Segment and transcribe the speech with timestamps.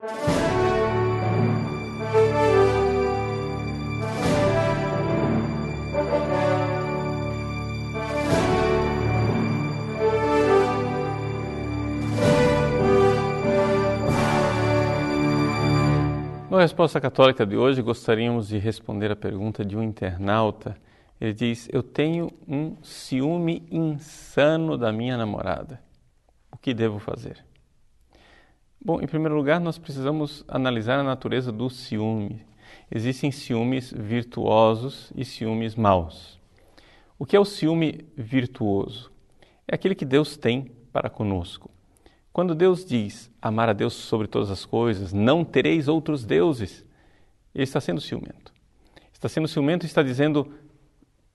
[0.00, 0.06] Na
[16.60, 20.76] resposta católica de hoje, gostaríamos de responder a pergunta de um internauta.
[21.20, 25.82] Ele diz: Eu tenho um ciúme insano da minha namorada.
[26.52, 27.47] O que devo fazer?
[28.80, 32.46] Bom, em primeiro lugar, nós precisamos analisar a natureza do ciúme.
[32.90, 36.38] Existem ciúmes virtuosos e ciúmes maus.
[37.18, 39.10] O que é o ciúme virtuoso?
[39.66, 41.70] É aquele que Deus tem para conosco.
[42.32, 46.86] Quando Deus diz amar a Deus sobre todas as coisas, não tereis outros deuses,
[47.52, 48.52] ele está sendo ciumento.
[49.12, 50.54] Está sendo ciumento e está dizendo: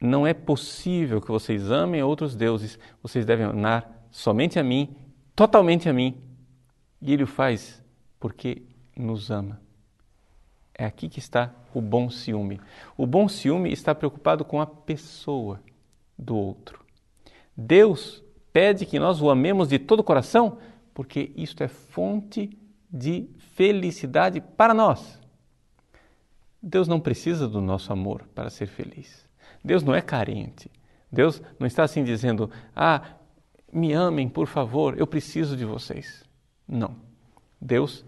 [0.00, 4.96] não é possível que vocês amem outros deuses, vocês devem amar somente a mim,
[5.36, 6.27] totalmente a mim.
[7.00, 7.82] E ele o faz
[8.18, 8.62] porque
[8.96, 9.60] nos ama.
[10.74, 12.60] É aqui que está o bom ciúme.
[12.96, 15.60] O bom ciúme está preocupado com a pessoa
[16.16, 16.84] do outro.
[17.56, 20.58] Deus pede que nós o amemos de todo o coração,
[20.94, 22.56] porque isto é fonte
[22.90, 25.18] de felicidade para nós.
[26.62, 29.26] Deus não precisa do nosso amor para ser feliz.
[29.64, 30.70] Deus não é carente.
[31.10, 33.02] Deus não está assim dizendo: Ah,
[33.72, 36.27] me amem, por favor, eu preciso de vocês.
[36.68, 36.94] Não.
[37.60, 38.04] Deus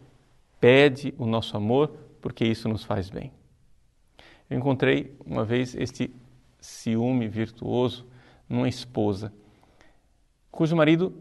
[0.60, 1.88] pede o nosso amor
[2.20, 3.32] porque isso nos faz bem.
[4.48, 6.14] Eu encontrei uma vez este
[6.60, 8.06] ciúme virtuoso
[8.48, 9.32] numa esposa
[10.50, 11.14] cujo marido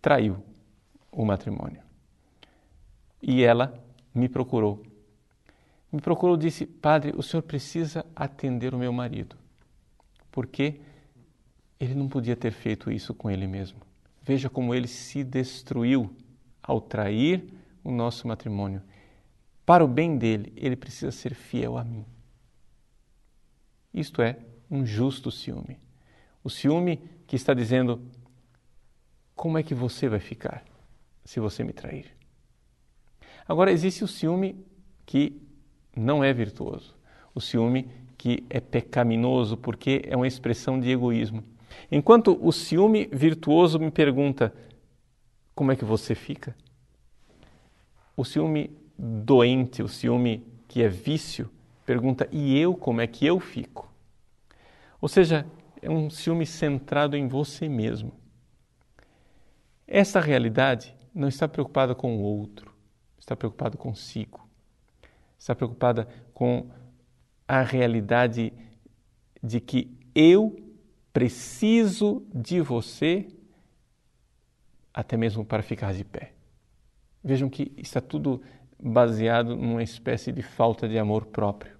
[0.00, 0.42] traiu
[1.10, 1.82] o matrimônio.
[3.20, 3.82] E ela
[4.14, 4.82] me procurou.
[5.90, 9.36] Me procurou e disse: Padre, o senhor precisa atender o meu marido,
[10.30, 10.80] porque
[11.80, 13.80] ele não podia ter feito isso com ele mesmo.
[14.22, 16.14] Veja como ele se destruiu
[16.66, 17.44] ao trair
[17.84, 18.82] o nosso matrimônio.
[19.64, 22.04] Para o bem dele, ele precisa ser fiel a mim.
[23.92, 24.38] Isto é
[24.70, 25.78] um justo ciúme.
[26.42, 28.00] O ciúme que está dizendo:
[29.34, 30.64] como é que você vai ficar?
[31.26, 32.06] se você me trair.
[33.46, 34.64] Agora, existe o ciúme
[35.04, 35.42] que
[35.94, 36.94] não é virtuoso,
[37.34, 41.44] o ciúme que é pecaminoso porque é uma expressão de egoísmo.
[41.90, 44.54] Enquanto o ciúme virtuoso me pergunta:
[45.56, 46.54] como é que você fica?
[48.14, 51.50] O ciúme doente, o ciúme que é vício,
[51.86, 53.90] pergunta: e eu como é que eu fico?
[55.00, 55.46] Ou seja,
[55.80, 58.12] é um ciúme centrado em você mesmo.
[59.88, 62.74] Essa realidade não está preocupada com o outro,
[63.18, 64.46] está preocupada consigo.
[65.38, 66.68] Está preocupada com
[67.48, 68.52] a realidade
[69.42, 70.56] de que eu
[71.12, 73.28] preciso de você
[74.96, 76.32] até mesmo para ficar de pé.
[77.22, 78.42] Vejam que está tudo
[78.82, 81.76] baseado numa espécie de falta de amor próprio.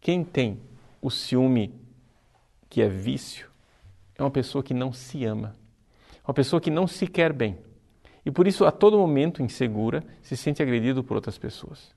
[0.00, 0.60] Quem tem
[1.00, 1.74] o ciúme
[2.68, 3.50] que é vício
[4.14, 5.56] é uma pessoa que não se ama,
[6.26, 7.58] uma pessoa que não se quer bem
[8.26, 11.94] e por isso a todo momento insegura, se sente agredido por outras pessoas.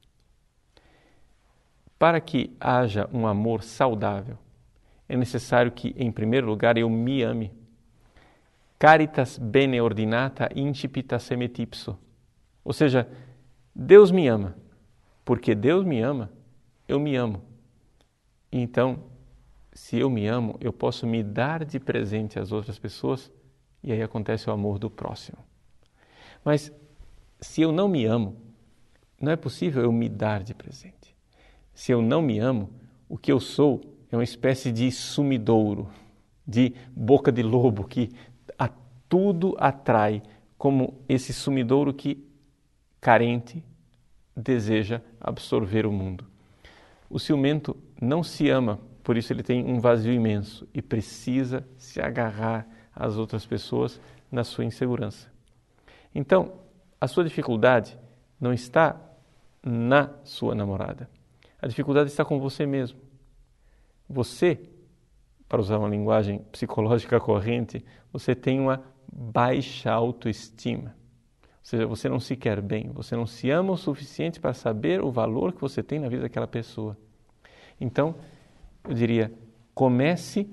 [1.98, 4.38] Para que haja um amor saudável,
[5.10, 7.52] é necessário que, em primeiro lugar, eu me ame.
[8.80, 12.00] Caritas bene ordinata incipita semetipso.
[12.64, 13.10] Ou seja,
[13.76, 14.56] Deus me ama.
[15.26, 16.32] Porque Deus me ama,
[16.88, 17.44] eu me amo.
[18.52, 19.04] Então,
[19.74, 23.32] se eu me amo, eu posso me dar de presente às outras pessoas
[23.84, 25.38] e aí acontece o amor do próximo.
[26.44, 26.72] Mas
[27.40, 28.38] se eu não me amo,
[29.22, 31.16] não é possível eu me dar de presente.
[31.74, 32.70] Se eu não me amo,
[33.08, 33.82] o que eu sou
[34.12, 35.90] é uma espécie de sumidouro,
[36.48, 38.10] de boca de lobo que
[39.10, 40.22] tudo atrai,
[40.58, 42.24] como esse sumidouro que,
[43.02, 43.64] carente,
[44.36, 46.26] deseja absorver o mundo.
[47.10, 52.00] O ciumento não se ama, por isso ele tem um vazio imenso e precisa se
[52.00, 54.00] agarrar às outras pessoas
[54.32, 55.28] na sua insegurança.
[56.14, 56.54] Então,
[57.02, 57.98] a sua dificuldade
[58.40, 58.96] não está
[59.64, 61.10] na sua namorada.
[61.62, 63.00] A dificuldade está com você mesmo.
[64.08, 64.60] Você,
[65.48, 70.96] para usar uma linguagem psicológica corrente, você tem uma baixa autoestima.
[71.42, 75.02] Ou seja, você não se quer bem, você não se ama o suficiente para saber
[75.04, 76.98] o valor que você tem na vida daquela pessoa.
[77.80, 78.16] Então,
[78.84, 79.32] eu diria,
[79.74, 80.50] comece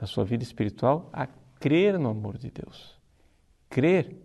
[0.00, 1.26] na sua vida espiritual a
[1.60, 2.98] crer no amor de Deus.
[3.68, 4.16] Crer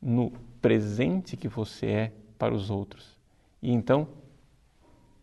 [0.00, 0.30] no
[0.60, 3.18] presente que você é para os outros.
[3.62, 4.08] E então,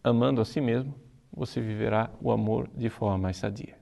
[0.03, 0.93] amando a si mesmo,
[1.31, 3.77] você viverá o amor de forma mais sadia.